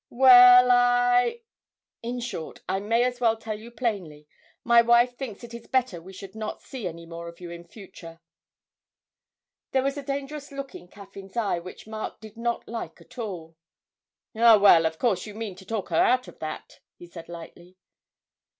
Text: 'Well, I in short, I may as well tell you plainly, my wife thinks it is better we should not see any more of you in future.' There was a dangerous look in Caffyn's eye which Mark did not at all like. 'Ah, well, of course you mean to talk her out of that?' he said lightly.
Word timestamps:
'Well, 0.09 0.71
I 0.71 1.41
in 2.01 2.21
short, 2.21 2.61
I 2.67 2.79
may 2.79 3.03
as 3.03 3.19
well 3.21 3.37
tell 3.37 3.59
you 3.59 3.69
plainly, 3.69 4.27
my 4.63 4.81
wife 4.81 5.15
thinks 5.15 5.43
it 5.43 5.53
is 5.53 5.67
better 5.67 6.01
we 6.01 6.11
should 6.11 6.33
not 6.33 6.63
see 6.63 6.87
any 6.87 7.05
more 7.05 7.27
of 7.27 7.39
you 7.39 7.51
in 7.51 7.63
future.' 7.65 8.19
There 9.73 9.83
was 9.83 9.97
a 9.97 10.01
dangerous 10.01 10.51
look 10.51 10.73
in 10.73 10.87
Caffyn's 10.87 11.37
eye 11.37 11.59
which 11.59 11.85
Mark 11.85 12.19
did 12.19 12.35
not 12.35 12.67
at 12.67 13.17
all 13.19 13.55
like. 14.33 14.43
'Ah, 14.43 14.57
well, 14.57 14.87
of 14.87 14.97
course 14.97 15.27
you 15.27 15.35
mean 15.35 15.53
to 15.53 15.65
talk 15.67 15.89
her 15.89 16.01
out 16.03 16.27
of 16.27 16.39
that?' 16.39 16.79
he 16.97 17.05
said 17.05 17.29
lightly. 17.29 17.77